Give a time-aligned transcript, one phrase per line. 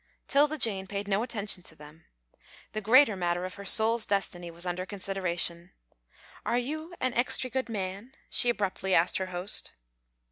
[0.29, 2.05] 'Tilda Jane paid no attention to them.
[2.71, 5.73] The greater matter of her soul's destiny was under consideration.
[6.43, 9.73] "Are you an extry good man?" she abruptly asked her host.